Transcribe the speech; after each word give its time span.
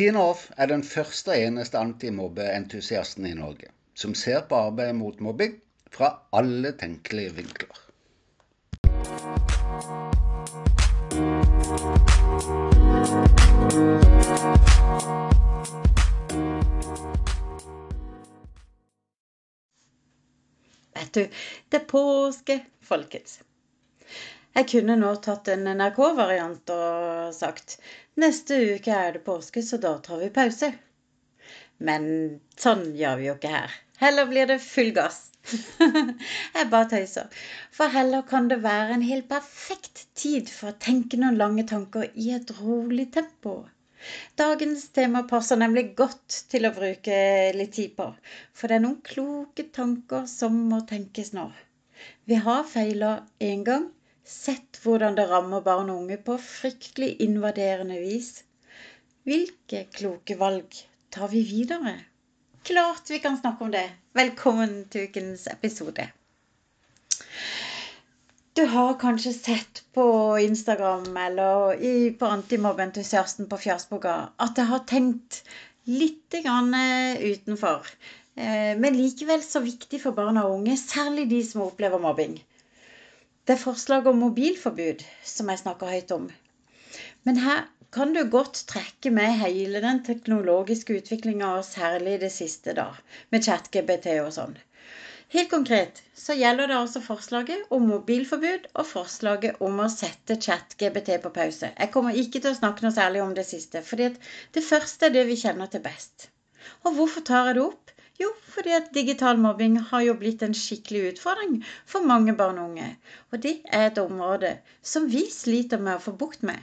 Tina 0.00 0.20
Off 0.30 0.46
er 0.56 0.70
den 0.70 0.80
første 0.80 1.28
og 1.34 1.42
eneste 1.44 1.76
antimobbeentusiasten 1.76 3.26
i 3.28 3.34
Norge 3.36 3.66
som 4.00 4.14
ser 4.16 4.46
på 4.48 4.56
arbeidet 4.56 4.94
mot 4.96 5.18
mobbing 5.20 5.58
fra 5.92 6.08
alle 6.32 6.70
tenkelige 6.80 7.34
vinkler. 7.36 7.82
Vet 20.96 21.12
du, 21.12 21.28
det 21.28 21.82
er 21.82 21.88
påske, 21.92 22.62
folkens. 22.80 23.42
Jeg 24.56 24.66
kunne 24.72 24.96
nå 24.98 25.12
tatt 25.22 25.52
en 25.52 25.68
NRK-variant 25.76 26.72
og 26.72 27.34
sagt 27.36 27.76
neste 28.20 28.58
uke 28.74 28.94
er 28.94 29.16
det 29.16 29.24
påske, 29.26 29.62
så 29.64 29.80
da 29.82 29.96
tar 30.04 30.20
vi 30.22 30.30
pause. 30.34 30.70
Men 31.88 32.06
sånn 32.60 32.90
gjør 32.96 33.18
vi 33.20 33.28
jo 33.30 33.34
ikke 33.38 33.52
her. 33.56 33.74
Heller 34.00 34.28
blir 34.28 34.48
det 34.50 34.60
full 34.64 34.92
gass. 34.96 35.26
Jeg 36.56 36.68
bare 36.72 36.88
tøyser. 36.92 37.42
For 37.72 37.92
heller 37.92 38.24
kan 38.28 38.48
det 38.52 38.60
være 38.64 38.96
en 38.96 39.04
helt 39.08 39.28
perfekt 39.30 40.06
tid 40.22 40.52
for 40.52 40.70
å 40.70 40.80
tenke 40.86 41.20
noen 41.20 41.40
lange 41.40 41.64
tanker 41.68 42.08
i 42.14 42.30
et 42.36 42.52
rolig 42.60 43.08
tempo. 43.16 43.62
Dagens 44.40 44.86
tema 44.96 45.22
passer 45.28 45.58
nemlig 45.60 45.90
godt 45.96 46.36
til 46.52 46.64
å 46.64 46.72
bruke 46.76 47.16
litt 47.56 47.74
tid 47.76 47.92
på, 47.98 48.06
for 48.56 48.72
det 48.72 48.78
er 48.78 48.84
noen 48.86 49.02
kloke 49.04 49.66
tanker 49.76 50.24
som 50.30 50.56
må 50.70 50.78
tenkes 50.88 51.34
nå. 51.36 51.50
Vi 52.24 52.38
har 52.46 52.64
feila 52.68 53.10
én 53.50 53.64
gang, 53.66 53.90
sett 54.26 54.80
hvordan 54.82 55.16
det 55.18 55.26
rammer 55.30 55.64
barn 55.64 55.90
og 55.92 56.04
unge 56.04 56.18
på 56.26 56.36
fryktelig 56.42 57.16
invaderende 57.24 57.98
vis. 58.02 58.44
Hvilke 59.28 59.84
kloke 59.94 60.36
valg 60.40 60.76
tar 61.12 61.28
vi 61.32 61.42
videre? 61.46 61.96
Klart 62.64 63.10
vi 63.10 63.18
kan 63.18 63.38
snakke 63.40 63.64
om 63.64 63.72
det. 63.74 63.88
Velkommen 64.12 64.84
til 64.92 65.08
ukens 65.08 65.46
episode. 65.50 66.08
Du 68.58 68.64
har 68.66 68.96
kanskje 69.00 69.32
sett 69.32 69.82
på 69.94 70.04
Instagram 70.42 71.16
eller 71.16 71.74
i, 71.80 72.10
på 72.10 72.26
Antimobbentusiasten 72.26 73.48
på 73.48 73.58
Fjasboga 73.62 74.14
at 74.36 74.58
jeg 74.58 74.68
har 74.72 74.82
tenkt 74.90 75.42
litt 75.88 76.34
grann 76.44 76.74
eh, 76.74 77.22
utenfor. 77.30 77.86
Eh, 78.34 78.76
men 78.78 78.98
likevel 78.98 79.42
så 79.46 79.62
viktig 79.64 80.02
for 80.02 80.16
barn 80.16 80.40
og 80.42 80.58
unge, 80.58 80.76
særlig 80.76 81.28
de 81.30 81.40
som 81.46 81.64
opplever 81.64 82.02
mobbing. 82.02 82.36
Det 83.50 83.56
er 83.56 83.64
forslag 83.66 84.06
om 84.06 84.20
mobilforbud 84.22 85.00
som 85.26 85.48
jeg 85.50 85.58
snakker 85.58 85.88
høyt 85.90 86.12
om. 86.14 86.26
Men 87.26 87.40
her 87.42 87.64
kan 87.96 88.12
du 88.14 88.20
godt 88.30 88.60
trekke 88.70 89.10
med 89.10 89.40
hele 89.40 89.80
den 89.82 90.04
teknologiske 90.06 91.00
utviklinga, 91.00 91.48
og 91.58 91.66
særlig 91.66 92.20
det 92.22 92.30
siste, 92.30 92.76
da, 92.78 92.84
med 93.34 93.42
chat-GBT 93.48 94.06
og 94.22 94.30
sånn. 94.36 94.54
Helt 95.34 95.50
konkret 95.50 95.98
så 96.14 96.38
gjelder 96.38 96.70
det 96.70 96.78
altså 96.78 97.02
forslaget 97.02 97.74
om 97.74 97.90
mobilforbud 97.90 98.70
og 98.70 98.86
forslaget 98.92 99.58
om 99.66 99.82
å 99.82 99.90
sette 99.96 100.38
chat-GBT 100.46 101.16
på 101.26 101.34
pause. 101.40 101.72
Jeg 101.74 101.94
kommer 101.96 102.22
ikke 102.22 102.38
til 102.38 102.52
å 102.52 102.60
snakke 102.60 102.86
noe 102.86 102.94
særlig 102.94 103.24
om 103.26 103.34
det 103.34 103.48
siste, 103.50 103.82
fordi 103.82 104.12
det 104.54 104.62
første 104.68 105.10
er 105.10 105.18
det 105.18 105.26
vi 105.26 105.42
kjenner 105.42 105.74
til 105.74 105.82
best. 105.90 106.30
Og 106.86 106.94
hvorfor 107.00 107.26
tar 107.26 107.50
jeg 107.50 107.58
det 107.58 107.66
opp? 107.66 107.96
Jo, 108.20 108.28
fordi 108.52 108.74
at 108.76 108.90
digital 108.92 109.38
mobbing 109.40 109.78
har 109.90 110.02
jo 110.04 110.16
blitt 110.20 110.42
en 110.44 110.56
skikkelig 110.56 111.14
utfordring 111.14 111.60
for 111.88 112.04
mange 112.04 112.34
barn 112.36 112.58
og 112.60 112.72
unge. 112.72 112.90
Og 113.32 113.40
det 113.46 113.54
er 113.72 113.86
et 113.88 114.00
område 114.02 114.56
som 114.82 115.08
vi 115.08 115.24
sliter 115.32 115.80
med 115.80 115.96
å 115.96 116.04
få 116.04 116.16
bukt 116.20 116.44
med. 116.44 116.60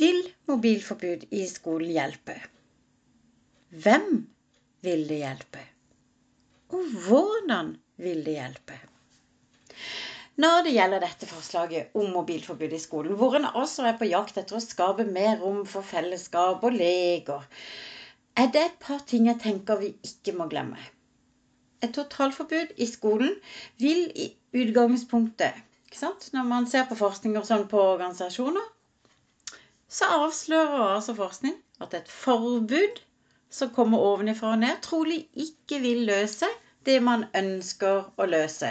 Vil 0.00 0.22
mobilforbud 0.48 1.26
i 1.36 1.42
skolen 1.50 1.90
hjelpe? 1.92 2.38
Hvem 3.70 4.06
vil 4.86 5.02
det 5.10 5.18
hjelpe? 5.24 5.64
Og 6.70 6.94
hvordan 7.04 7.74
vil 8.00 8.22
det 8.24 8.38
hjelpe? 8.38 8.78
Når 10.40 10.62
det 10.64 10.72
gjelder 10.72 11.02
dette 11.02 11.26
forslaget 11.28 11.96
om 11.98 12.14
mobilforbud 12.14 12.72
i 12.72 12.80
skolen, 12.80 13.16
hvor 13.18 13.34
en 13.36 13.48
også 13.50 13.84
er 13.90 13.98
på 14.00 14.08
jakt 14.08 14.38
etter 14.40 14.56
å 14.56 14.62
skape 14.64 15.04
mer 15.04 15.36
rom 15.42 15.64
for 15.68 15.84
fellesskap 15.84 16.62
og 16.64 16.78
leker, 16.78 17.44
er 18.36 18.50
det 18.54 18.62
et 18.64 18.78
par 18.80 19.02
ting 19.06 19.26
jeg 19.26 19.40
tenker 19.42 19.80
vi 19.80 19.94
ikke 20.06 20.34
må 20.36 20.46
glemme. 20.50 20.78
Et 21.82 21.92
totalforbud 21.94 22.74
i 22.76 22.86
skolen 22.86 23.34
vil 23.78 24.10
i 24.14 24.30
utgangspunktet 24.52 25.66
Når 26.32 26.44
man 26.46 26.66
ser 26.70 26.84
på 26.88 26.94
forskning 26.94 27.36
og 27.38 27.46
sånn 27.46 27.66
på 27.68 27.80
organisasjoner, 27.80 28.66
så 29.90 30.06
avslører 30.20 30.94
altså 30.96 31.14
forskning 31.18 31.56
at 31.80 31.94
et 31.98 32.08
forbud 32.08 33.00
som 33.50 33.72
kommer 33.74 33.98
ovenifra 33.98 34.52
og 34.54 34.60
ned, 34.62 34.76
trolig 34.86 35.24
ikke 35.34 35.80
vil 35.82 36.04
løse 36.06 36.46
det 36.88 37.00
man 37.04 37.26
ønsker 37.36 38.06
å 38.16 38.26
løse. 38.30 38.70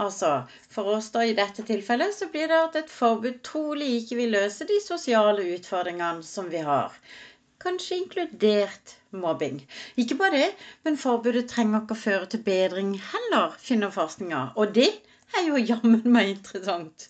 Altså, 0.00 0.30
for 0.74 0.96
oss 0.96 1.10
da 1.14 1.22
i 1.26 1.36
dette 1.38 1.62
tilfellet 1.68 2.16
så 2.16 2.30
blir 2.32 2.48
det 2.50 2.60
at 2.60 2.78
et 2.80 2.90
forbud 2.90 3.42
trolig 3.46 3.90
ikke 4.00 4.18
vil 4.22 4.34
løse 4.34 4.66
de 4.70 4.80
sosiale 4.82 5.44
utfordringene 5.54 6.24
som 6.26 6.50
vi 6.50 6.64
har. 6.66 6.96
Kanskje 7.62 7.96
inkludert 7.96 8.96
mobbing. 9.14 9.60
Ikke 9.96 10.16
bare 10.18 10.40
det, 10.40 10.50
men 10.84 10.98
forbudet 11.00 11.46
trenger 11.50 11.82
ikke 11.84 11.96
å 11.96 12.02
føre 12.02 12.28
til 12.30 12.42
bedring 12.46 12.94
heller, 13.12 13.54
finner 13.62 13.94
forskninga. 13.94 14.42
Og 14.60 14.74
det 14.76 14.90
er 15.38 15.48
jo 15.48 15.60
jammen 15.62 16.02
meg 16.16 16.34
interessant. 16.34 17.08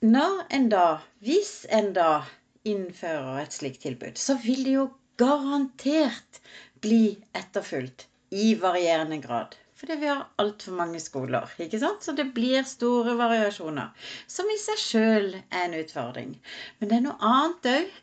Når 0.00 0.44
en 0.56 0.68
da, 0.72 0.86
hvis 1.20 1.66
en 1.68 1.92
da 1.96 2.22
innfører 2.68 3.42
et 3.42 3.56
slikt 3.56 3.84
tilbud, 3.84 4.16
så 4.20 4.38
vil 4.40 4.64
det 4.64 4.76
jo 4.78 4.86
garantert 5.20 6.40
bli 6.80 7.18
etterfulgt 7.36 8.06
i 8.32 8.54
varierende 8.62 9.20
grad. 9.20 9.56
Fordi 9.80 9.96
vi 9.96 10.08
har 10.10 10.26
altfor 10.36 10.74
mange 10.76 10.98
skoler. 11.00 11.48
ikke 11.56 11.78
sant? 11.80 12.04
Så 12.04 12.12
det 12.12 12.26
blir 12.36 12.66
store 12.68 13.14
variasjoner. 13.16 13.94
Som 14.28 14.50
i 14.52 14.58
seg 14.60 14.80
sjøl 14.82 15.28
er 15.38 15.62
en 15.62 15.76
utfordring. 15.78 16.34
Men 16.78 16.90
det 16.90 16.98
er 16.98 17.06
noe 17.06 17.30
annet 17.30 17.68
òg. 17.70 17.94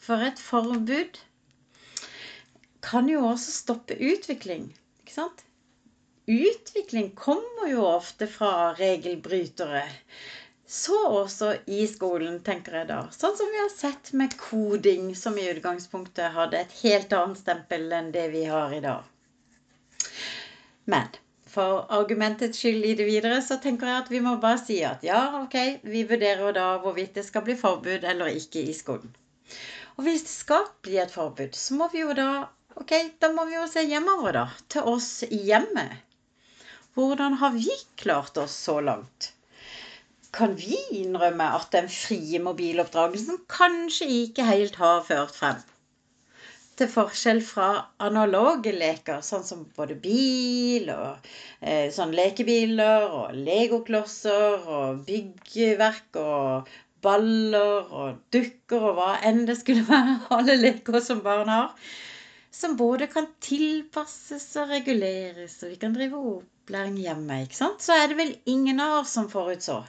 For 0.00 0.24
et 0.24 0.40
forbud 0.40 1.18
kan 2.86 3.10
jo 3.12 3.26
også 3.28 3.52
stoppe 3.52 3.98
utvikling. 4.00 4.70
ikke 5.02 5.16
sant? 5.18 5.44
Utvikling 6.26 7.12
kommer 7.18 7.68
jo 7.68 7.84
ofte 7.84 8.30
fra 8.32 8.72
regelbrytere. 8.78 9.84
Så 10.66 10.96
også 11.20 11.52
i 11.70 11.84
skolen, 11.86 12.40
tenker 12.48 12.80
jeg 12.80 12.88
da. 12.88 13.02
Sånn 13.14 13.36
som 13.38 13.52
vi 13.52 13.60
har 13.60 13.70
sett 13.70 14.14
med 14.16 14.34
koding, 14.40 15.12
som 15.14 15.36
i 15.38 15.46
utgangspunktet 15.52 16.32
hadde 16.34 16.64
et 16.64 16.74
helt 16.80 17.12
annet 17.12 17.44
stempel 17.44 17.92
enn 17.92 18.10
det 18.16 18.24
vi 18.32 18.48
har 18.48 18.72
i 18.74 18.80
dag. 18.88 19.04
Men 20.90 21.14
for 21.56 21.84
argumentets 21.98 22.60
skyld 22.60 22.84
i 22.84 22.94
det 22.98 23.08
videre, 23.08 23.40
så 23.42 23.58
tenker 23.62 23.90
jeg 23.90 24.02
at 24.04 24.10
vi 24.12 24.22
må 24.24 24.36
bare 24.42 24.60
si 24.62 24.78
at 24.86 25.04
ja, 25.06 25.20
ok, 25.42 25.56
vi 25.88 26.04
vurderer 26.08 26.56
da 26.56 26.66
hvorvidt 26.84 27.16
det 27.18 27.26
skal 27.26 27.44
bli 27.46 27.56
forbud 27.58 28.04
eller 28.04 28.38
ikke 28.40 28.62
i 28.62 28.76
skolen. 28.76 29.14
Og 29.96 30.04
hvis 30.06 30.26
det 30.26 30.34
skal 30.34 30.66
bli 30.84 30.98
et 31.00 31.14
forbud, 31.14 31.56
så 31.56 31.78
må 31.80 31.88
vi 31.94 32.04
jo 32.04 32.16
da 32.16 32.28
Ok, 32.76 32.92
da 33.24 33.30
må 33.32 33.46
vi 33.48 33.54
jo 33.54 33.62
se 33.72 33.86
hjemover, 33.88 34.36
da. 34.36 34.42
Til 34.68 34.84
oss 34.90 35.22
i 35.24 35.38
hjemmet. 35.46 35.94
Hvordan 36.92 37.38
har 37.40 37.54
vi 37.54 37.72
klart 37.96 38.36
oss 38.36 38.52
så 38.66 38.82
langt? 38.84 39.30
kan 40.36 40.52
vi 40.56 40.76
innrømme 40.98 41.46
at 41.56 41.70
den 41.72 41.88
frie 41.92 42.40
mobiloppdragelsen 42.44 43.38
kanskje 43.48 44.08
ikke 44.20 44.44
helt 44.44 44.76
har 44.80 45.04
ført 45.06 45.32
frem. 45.36 45.62
Til 46.76 46.90
forskjell 46.92 47.38
fra 47.44 47.68
analoge 48.04 48.72
leker, 48.76 49.22
sånn 49.24 49.44
som 49.48 49.62
både 49.76 49.96
bil 50.00 50.90
og 50.92 51.28
eh, 51.60 51.86
sånn 51.94 52.12
lekebiler 52.16 53.06
og 53.08 53.38
legoklosser 53.46 54.66
og 54.78 55.00
byggverk 55.06 56.20
og 56.20 56.74
baller 57.06 57.92
og 58.02 58.20
dukker 58.34 58.90
og 58.90 58.98
hva 58.98 59.10
enn 59.24 59.46
det 59.48 59.56
skulle 59.62 59.86
være, 59.94 60.18
alle 60.36 60.58
leker 60.60 61.00
som 61.04 61.24
barn 61.24 61.52
har. 61.52 61.72
Som 62.56 62.76
både 62.80 63.08
kan 63.12 63.28
tilpasses 63.44 64.48
og 64.60 64.70
reguleres, 64.72 65.58
og 65.62 65.72
vi 65.72 65.80
kan 65.80 65.96
drive 65.96 66.20
opplæring 66.36 66.96
hjemme. 67.04 67.42
ikke 67.44 67.58
sant? 67.58 67.84
Så 67.84 67.96
er 67.96 68.08
det 68.12 68.20
vel 68.20 68.36
ingen 68.48 68.80
av 68.80 69.02
oss 69.02 69.16
som 69.16 69.28
forutså 69.32 69.82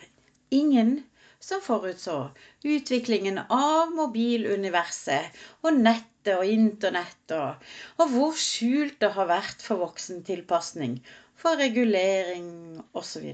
ingen 0.50 1.04
som 1.40 1.62
forutså 1.62 2.18
utviklingen 2.64 3.40
av 3.50 3.92
mobiluniverset 3.96 5.38
og 5.64 5.78
nettet 5.78 6.34
og 6.36 6.50
internett, 6.52 7.32
og, 7.32 7.64
og 8.02 8.12
hvor 8.14 8.36
skjult 8.42 8.98
det 9.04 9.14
har 9.16 9.30
vært 9.30 9.64
for 9.64 9.80
voksentilpasning, 9.86 10.98
for 11.38 11.60
regulering 11.62 12.50
osv. 12.98 13.30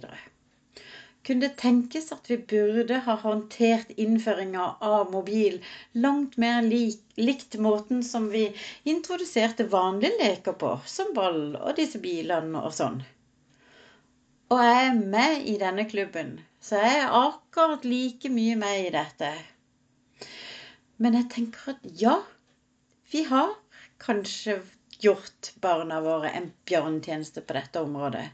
Kunne 1.23 1.47
det 1.47 1.55
tenkes 1.61 2.11
at 2.11 2.27
vi 2.27 2.35
burde 2.51 3.00
ha 3.05 3.15
håndtert 3.21 3.94
innføringa 3.95 4.65
av 4.83 5.11
mobil 5.13 5.61
langt 5.95 6.35
mer 6.44 6.59
lik, 6.67 7.00
likt 7.15 7.55
måten 7.63 8.03
som 8.03 8.27
vi 8.33 8.50
introduserte 8.83 9.69
vanlige 9.71 10.19
leker 10.19 10.57
på, 10.59 10.75
som 10.85 11.13
ball 11.15 11.55
og 11.55 11.77
disse 11.79 12.03
bilene 12.03 12.59
og 12.59 12.75
sånn? 12.75 13.00
Og 14.53 14.59
jeg 14.61 14.81
er 14.85 14.97
med 15.15 15.47
i 15.50 15.55
denne 15.57 15.88
klubben, 15.89 16.35
så 16.61 16.77
jeg 16.77 16.97
er 17.01 17.15
akkurat 17.17 17.85
like 17.89 18.29
mye 18.29 18.53
med 18.59 18.83
i 18.83 18.91
dette. 18.94 19.31
Men 21.01 21.17
jeg 21.17 21.25
tenker 21.33 21.71
at 21.71 21.88
ja, 21.97 22.19
vi 23.09 23.23
har 23.31 23.50
kanskje 24.03 24.59
gjort 25.01 25.50
barna 25.63 26.03
våre 26.05 26.29
en 26.38 26.51
bjørnetjeneste 26.69 27.41
på 27.47 27.57
dette 27.57 27.81
området. 27.81 28.27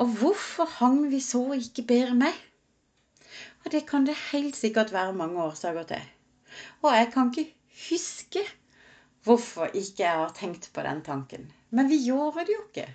Og 0.00 0.16
hvorfor 0.22 0.72
hang 0.80 1.04
vi 1.12 1.20
så 1.20 1.44
ikke 1.58 1.84
bedre 1.92 2.16
med? 2.24 2.40
Og 3.60 3.70
det 3.76 3.84
kan 3.90 4.08
det 4.08 4.16
helt 4.30 4.56
sikkert 4.56 4.96
være 4.96 5.12
mange 5.20 5.42
årsaker 5.44 5.84
til. 5.92 6.10
Og 6.80 6.92
jeg 6.96 7.12
kan 7.12 7.28
ikke 7.28 7.50
huske 7.90 8.48
hvorfor 9.28 9.68
ikke 9.68 10.06
jeg 10.06 10.20
har 10.24 10.36
tenkt 10.36 10.72
på 10.72 10.88
den 10.88 11.04
tanken. 11.04 11.50
Men 11.68 11.92
vi 11.92 12.06
gjorde 12.08 12.48
det 12.48 12.56
jo 12.56 12.66
ikke. 12.70 12.92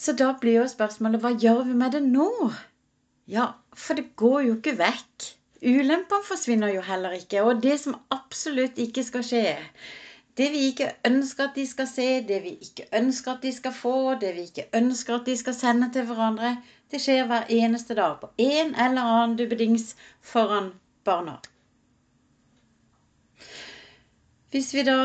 Så 0.00 0.14
da 0.16 0.30
blir 0.40 0.62
jo 0.62 0.68
spørsmålet 0.70 1.20
hva 1.20 1.34
gjør 1.36 1.66
vi 1.68 1.74
med 1.76 1.92
det 1.96 2.00
nå? 2.06 2.28
Ja, 3.28 3.50
for 3.76 3.98
det 3.98 4.14
går 4.20 4.46
jo 4.46 4.54
ikke 4.56 4.78
vekk. 4.78 5.26
Ulempene 5.60 6.24
forsvinner 6.24 6.72
jo 6.72 6.84
heller 6.86 7.18
ikke. 7.18 7.42
Og 7.44 7.60
det 7.62 7.76
som 7.82 7.98
absolutt 8.14 8.80
ikke 8.80 9.04
skal 9.04 9.26
skje, 9.28 9.44
det 10.40 10.48
vi 10.54 10.62
ikke 10.70 10.88
ønsker 11.04 11.50
at 11.50 11.58
de 11.58 11.66
skal 11.68 11.88
se, 11.90 12.08
det 12.24 12.40
vi 12.46 12.54
ikke 12.64 12.86
ønsker 12.96 13.34
at 13.34 13.44
de 13.44 13.52
skal 13.52 13.76
få, 13.76 13.96
det 14.22 14.32
vi 14.38 14.46
ikke 14.48 14.68
ønsker 14.80 15.18
at 15.18 15.28
de 15.28 15.36
skal 15.36 15.56
sende 15.58 15.90
til 15.92 16.08
hverandre, 16.08 16.56
det 16.90 17.00
skjer 17.04 17.28
hver 17.28 17.50
eneste 17.52 17.94
dag 17.98 18.16
på 18.22 18.30
en 18.40 18.72
eller 18.72 19.02
annen 19.04 19.36
duppedings 19.36 19.92
foran 20.24 20.72
barna. 21.04 21.36
Hvis 24.50 24.72
vi 24.74 24.82
da 24.88 24.96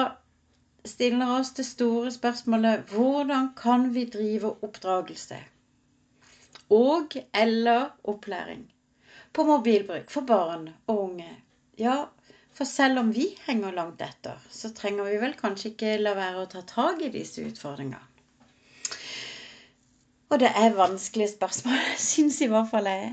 stiller 0.85 1.31
oss 1.39 1.51
det 1.57 1.65
store 1.67 2.11
spørsmålet 2.13 2.91
hvordan 2.93 3.51
kan 3.57 3.89
vi 3.95 4.05
drive 4.13 4.53
oppdragelse 4.65 5.39
og 6.75 7.15
eller 7.33 7.91
opplæring 8.03 8.63
på 9.33 9.43
mobilbruk 9.43 10.09
for 10.09 10.21
barn 10.21 10.69
og 10.87 11.03
unge? 11.03 11.29
Ja, 11.77 12.05
for 12.55 12.63
selv 12.63 12.99
om 12.99 13.11
vi 13.15 13.27
henger 13.45 13.71
langt 13.75 14.01
etter, 14.01 14.39
så 14.49 14.71
trenger 14.73 15.09
vi 15.11 15.17
vel 15.21 15.33
kanskje 15.39 15.73
ikke 15.73 15.97
la 15.99 16.13
være 16.15 16.43
å 16.43 16.49
ta 16.51 16.61
tak 16.69 17.01
i 17.03 17.11
disse 17.13 17.43
utfordringene. 17.43 17.99
Og 20.31 20.39
det 20.41 20.49
er 20.57 20.77
vanskelige 20.77 21.33
spørsmål, 21.35 21.81
syns 22.09 22.39
i 22.41 22.49
hvert 22.51 22.71
fall 22.71 22.87
jeg. 22.89 23.11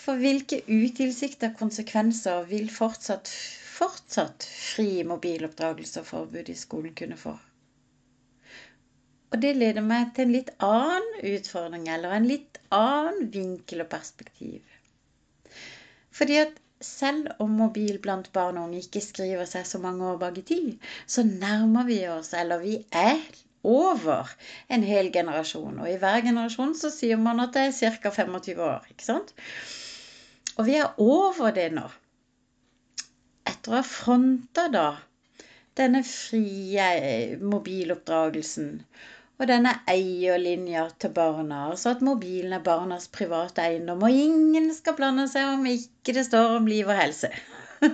For 0.00 0.16
hvilke 0.22 0.62
utilsikta 0.70 1.50
konsekvenser 1.58 2.46
vil 2.48 2.70
fortsatt 2.72 3.28
fortsatt 3.80 4.44
fri 4.44 5.02
mobiloppdragelse 5.08 6.02
og 6.02 6.08
forbud 6.10 6.50
i 6.52 6.58
skolen 6.58 6.94
kunne 6.96 7.18
få. 7.20 7.34
Og 9.30 9.42
det 9.42 9.52
leder 9.56 9.84
meg 9.86 10.10
til 10.14 10.26
en 10.26 10.34
litt 10.34 10.50
annen 10.66 11.20
utfordring, 11.36 11.86
eller 11.88 12.16
en 12.16 12.26
litt 12.26 12.58
annen 12.74 13.28
vinkel 13.34 13.84
og 13.84 13.90
perspektiv. 13.92 14.64
Fordi 16.10 16.40
at 16.42 16.58
selv 16.82 17.28
om 17.44 17.52
mobil 17.60 18.00
blant 18.02 18.32
barn 18.34 18.58
og 18.58 18.68
unge 18.68 18.80
ikke 18.82 19.02
skriver 19.04 19.46
seg 19.46 19.68
så 19.68 19.78
mange 19.82 20.08
år 20.10 20.18
bak 20.22 20.40
i 20.40 20.44
tid, 20.48 20.72
så 21.06 21.22
nærmer 21.28 21.86
vi 21.86 22.00
oss, 22.10 22.32
eller 22.34 22.64
vi 22.64 22.80
er 22.90 23.22
over 23.62 24.32
en 24.72 24.82
hel 24.88 25.12
generasjon. 25.14 25.78
Og 25.78 25.90
i 25.92 25.98
hver 26.00 26.24
generasjon 26.26 26.74
så 26.80 26.90
sier 26.92 27.20
man 27.20 27.44
at 27.44 27.54
det 27.54 27.68
er 27.68 27.98
ca. 28.02 28.10
25 28.10 28.62
år. 28.66 28.86
ikke 28.90 29.06
sant? 29.06 29.34
Og 30.56 30.66
vi 30.66 30.80
er 30.80 30.96
over 30.98 31.54
det 31.54 31.70
nå 31.76 31.86
etter 33.60 33.74
å 33.74 33.76
ha 33.76 33.84
fronta 33.84 34.68
da. 34.72 34.88
Denne 35.76 36.00
frie 36.02 37.36
mobiloppdragelsen. 37.44 38.70
Og 39.40 39.48
denne 39.48 39.74
eierlinja 39.88 40.86
til 41.00 41.12
barna, 41.16 41.66
altså 41.70 41.92
at 41.94 42.04
mobilen 42.04 42.56
er 42.56 42.64
barnas 42.64 43.08
private 43.12 43.64
eiendom, 43.64 44.02
og 44.04 44.16
ingen 44.16 44.68
skal 44.76 44.96
blande 44.96 45.26
seg 45.32 45.54
om 45.54 45.68
ikke 45.68 46.16
det 46.16 46.26
står 46.28 46.56
om 46.56 46.68
liv 46.68 46.88
og 46.88 46.96
helse. 46.98 47.30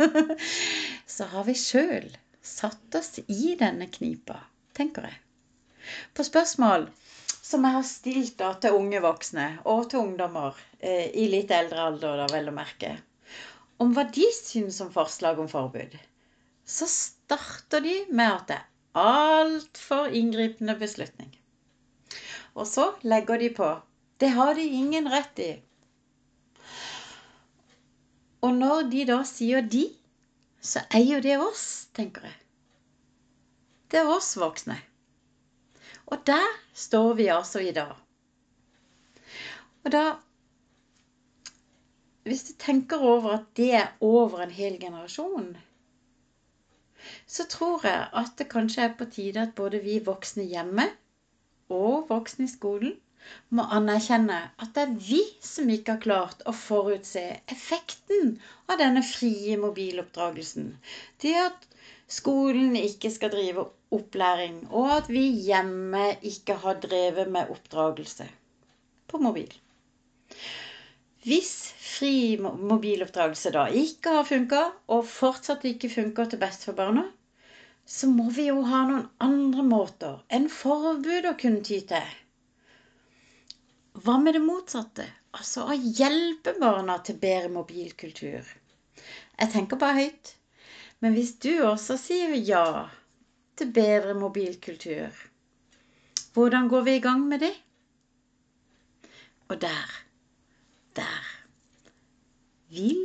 Så 1.17 1.27
har 1.31 1.47
vi 1.47 1.55
sjøl 1.59 2.09
satt 2.43 2.99
oss 2.99 3.19
i 3.27 3.55
denne 3.59 3.87
knipa, 3.91 4.41
tenker 4.75 5.07
jeg. 5.07 5.21
På 6.15 6.27
spørsmål 6.27 6.89
som 7.47 7.67
jeg 7.67 7.79
har 7.79 7.87
stilt 7.87 8.39
da 8.39 8.53
til 8.59 8.75
unge 8.79 9.03
voksne 9.03 9.51
og 9.71 9.87
til 9.91 10.03
ungdommer 10.03 10.59
eh, 10.81 11.11
i 11.15 11.29
litt 11.31 11.55
eldre 11.55 11.91
alder, 11.93 12.25
da 12.25 12.31
vel 12.35 12.51
å 12.51 12.57
merke, 12.57 12.97
om 13.83 13.93
hva 13.97 14.07
de 14.13 14.27
syns 14.35 14.81
om 14.85 14.93
forslag 14.93 15.41
om 15.43 15.49
forbud, 15.51 15.97
så 16.67 16.89
starter 16.91 17.85
de 17.85 17.97
med 18.11 18.33
at 18.33 18.49
det 18.49 18.57
er 18.61 18.71
altfor 19.03 20.09
inngripende 20.17 20.77
beslutning. 20.81 21.35
Og 22.57 22.67
så 22.67 22.93
legger 23.05 23.39
de 23.43 23.51
på 23.55 23.69
det 24.21 24.33
har 24.33 24.55
de 24.57 24.65
ingen 24.65 25.09
rett 25.13 25.39
i. 25.45 25.51
Og 28.41 28.55
når 28.57 28.89
de 28.93 29.05
da 29.09 29.21
sier 29.29 29.61
de, 29.61 29.85
så 30.65 30.81
er 30.95 31.05
jo 31.05 31.21
det 31.21 31.37
oss, 31.43 31.67
tenker 31.97 32.25
jeg. 32.25 32.37
Det 33.93 34.01
er 34.01 34.11
oss 34.11 34.33
voksne. 34.41 34.79
Og 36.07 36.23
der 36.27 36.47
står 36.75 37.15
vi 37.19 37.29
altså 37.33 37.61
i 37.61 37.75
dag. 37.77 37.93
Og 39.85 39.93
da 39.93 40.05
hvis 42.27 42.45
du 42.49 42.53
tenker 42.59 43.03
over 43.15 43.39
at 43.39 43.49
det 43.59 43.71
er 43.81 43.93
over 44.05 44.43
en 44.43 44.55
hel 44.55 44.79
generasjon, 44.83 45.53
så 47.27 47.47
tror 47.51 47.87
jeg 47.87 48.07
at 48.23 48.33
det 48.39 48.49
kanskje 48.51 48.87
er 48.89 48.95
på 48.99 49.07
tide 49.17 49.43
at 49.47 49.55
både 49.59 49.81
vi 49.85 50.01
voksne 50.07 50.47
hjemme 50.51 50.89
og 51.73 52.09
voksne 52.11 52.49
i 52.49 52.53
skolen 52.53 52.97
må 53.59 53.65
anerkjenne 53.77 54.39
at 54.63 54.73
det 54.75 54.83
er 54.83 54.99
vi 55.09 55.21
som 55.43 55.71
ikke 55.75 55.97
har 55.97 56.03
klart 56.03 56.43
å 56.51 56.55
forutse 56.55 57.23
effekten 57.55 58.37
av 58.71 58.79
denne 58.83 59.03
frie 59.07 59.57
mobiloppdragelsen. 59.63 60.69
Det 61.23 61.35
at 61.41 61.67
skolen 62.19 62.77
ikke 62.79 63.11
skal 63.15 63.33
drive 63.35 63.67
opplæring, 63.97 64.61
og 64.71 64.91
at 64.99 65.11
vi 65.11 65.25
hjemme 65.49 66.09
ikke 66.31 66.59
har 66.63 66.79
drevet 66.83 67.31
med 67.39 67.51
oppdragelse 67.55 68.29
på 69.11 69.23
mobil. 69.23 69.53
Hvis 71.27 71.53
fri 71.83 72.37
mobiloppdragelse 72.39 73.51
da 73.55 73.65
ikke 73.75 74.13
har 74.15 74.27
funka, 74.29 74.61
og 74.95 75.09
fortsatt 75.11 75.65
ikke 75.67 75.91
funker 75.91 76.29
til 76.31 76.39
best 76.39 76.69
for 76.69 76.79
barna, 76.79 77.03
så 77.87 78.07
må 78.11 78.29
vi 78.35 78.45
jo 78.47 78.61
ha 78.67 78.85
noen 78.87 79.09
andre 79.23 79.65
måter 79.67 80.21
enn 80.39 80.47
forbud 80.51 81.27
å 81.27 81.35
kunne 81.41 81.65
ty 81.67 81.81
til. 81.91 82.15
Hva 84.07 84.17
med 84.23 84.39
det 84.39 84.45
motsatte? 84.45 85.07
Altså 85.37 85.67
å 85.67 85.75
hjelpe 85.75 86.55
barna 86.61 87.01
til 87.05 87.19
bedre 87.21 87.51
mobilkultur. 87.59 88.47
Jeg 89.41 89.53
tenker 89.53 89.83
bare 89.83 90.07
høyt. 90.07 90.33
Men 91.03 91.13
hvis 91.19 91.35
du 91.43 91.53
også 91.67 91.99
sier 92.01 92.33
ja 92.39 92.87
til 93.59 93.75
bedre 93.75 94.15
mobilkultur, 94.17 95.13
hvordan 96.37 96.71
går 96.73 96.87
vi 96.87 96.97
i 96.97 97.05
gang 97.05 97.27
med 97.29 97.45
det? 97.45 97.55
Og 99.51 99.61
der 99.61 100.06
der. 100.97 101.33
Vil 102.73 103.03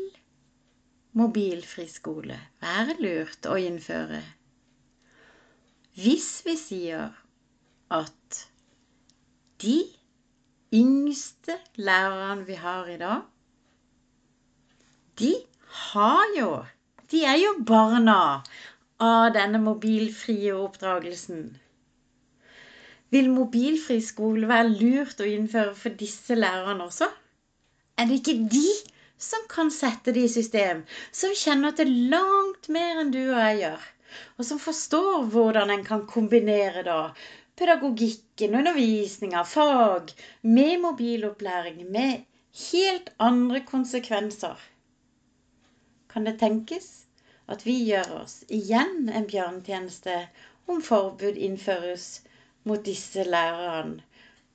mobilfri 1.13 1.87
skole 1.91 2.37
være 2.63 2.95
lurt 3.03 3.45
å 3.51 3.57
innføre 3.59 4.21
hvis 6.01 6.27
vi 6.45 6.53
sier 6.55 7.09
at 7.91 8.37
de 9.61 9.75
yngste 10.73 11.57
lærerne 11.75 12.45
vi 12.47 12.55
har 12.55 12.87
i 12.87 12.95
dag, 13.01 13.25
de 15.19 15.33
har 15.81 16.37
jo 16.37 16.51
De 17.11 17.25
er 17.27 17.35
jo 17.41 17.49
barna 17.67 18.39
av 19.03 19.33
denne 19.35 19.59
mobilfrie 19.59 20.53
oppdragelsen. 20.55 21.41
Vil 23.11 23.27
mobilfri 23.33 23.97
skole 23.99 24.47
være 24.47 24.69
lurt 24.71 25.19
å 25.19 25.27
innføre 25.27 25.75
for 25.75 25.97
disse 25.99 26.37
lærerne 26.39 26.85
også? 26.87 27.09
Er 28.01 28.07
det 28.09 28.15
ikke 28.17 28.47
de 28.49 28.67
som 29.21 29.43
kan 29.49 29.67
sette 29.69 30.09
det 30.15 30.23
i 30.25 30.29
system? 30.33 30.79
Som 31.13 31.35
kjenner 31.37 31.75
til 31.77 31.91
langt 32.09 32.69
mer 32.73 33.01
enn 33.01 33.11
du 33.13 33.19
og 33.21 33.37
jeg 33.37 33.59
gjør. 33.59 33.83
Og 34.39 34.47
som 34.47 34.61
forstår 34.63 35.27
hvordan 35.35 35.69
en 35.69 35.83
kan 35.85 36.01
kombinere 36.09 36.81
da 36.87 36.95
pedagogikken, 37.61 38.55
undervisninga, 38.57 39.43
fag 39.45 40.09
med 40.41 40.79
mobilopplæring 40.81 41.83
med 41.93 42.23
helt 42.71 43.11
andre 43.27 43.61
konsekvenser. 43.69 44.57
Kan 46.09 46.25
det 46.25 46.39
tenkes 46.41 46.87
at 47.53 47.67
vi 47.67 47.75
gjør 47.91 48.15
oss 48.23 48.39
igjen 48.49 49.11
en 49.13 49.29
bjørnetjeneste 49.29 50.17
om 50.71 50.81
forbud 50.89 51.37
innføres 51.37 52.07
mot 52.65 52.81
disse 52.89 53.27
lærerne 53.29 54.01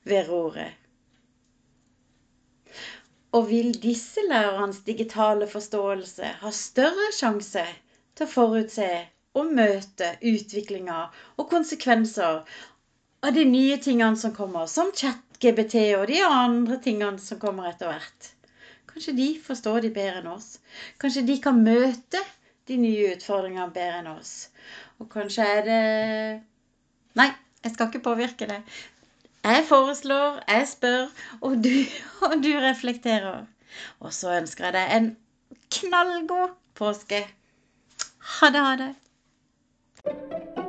ved 0.02 0.26
roret? 0.32 0.74
Og 3.36 3.50
vil 3.50 3.74
disse 3.82 4.22
lærernes 4.30 4.78
digitale 4.86 5.48
forståelse 5.50 6.30
ha 6.42 6.52
større 6.58 7.10
sjanse 7.12 7.64
til 8.16 8.24
å 8.24 8.32
forutse 8.32 8.88
og 9.36 9.50
møte 9.58 10.14
utviklinga 10.24 11.00
og 11.36 11.50
konsekvenser 11.50 12.38
av 13.26 13.36
de 13.36 13.44
nye 13.50 13.76
tingene 13.82 14.16
som 14.20 14.32
kommer, 14.36 14.70
som 14.70 14.92
ChatGBT 14.96 15.76
og 15.98 16.06
de 16.08 16.22
andre 16.24 16.80
tingene 16.86 17.20
som 17.20 17.40
kommer 17.42 17.68
etter 17.72 17.92
hvert? 17.92 18.30
Kanskje 18.88 19.16
de 19.18 19.28
forstår 19.44 19.82
de 19.84 19.92
bedre 19.92 20.22
enn 20.22 20.32
oss. 20.32 20.56
Kanskje 21.02 21.26
de 21.28 21.36
kan 21.44 21.60
møte 21.60 22.22
de 22.70 22.78
nye 22.80 23.12
utfordringene 23.18 23.68
bedre 23.74 24.00
enn 24.00 24.12
oss. 24.14 24.34
Og 24.96 25.10
kanskje 25.12 25.48
er 25.58 25.66
det 25.66 25.82
Nei, 27.16 27.28
jeg 27.64 27.72
skal 27.74 27.90
ikke 27.90 28.04
påvirke 28.04 28.48
det. 28.48 28.62
Jeg 29.46 29.64
foreslår, 29.68 30.40
jeg 30.48 30.68
spør, 30.68 31.06
og 31.40 31.56
du, 31.64 31.74
og 32.26 32.36
du 32.42 32.50
reflekterer. 32.66 33.44
Og 34.00 34.12
så 34.12 34.34
ønsker 34.40 34.64
jeg 34.64 34.74
deg 34.74 34.94
en 34.96 35.10
knallgod 35.78 36.56
påske. 36.74 37.22
Ha 38.38 38.50
det, 38.50 38.64
ha 38.68 38.76
det. 38.82 40.65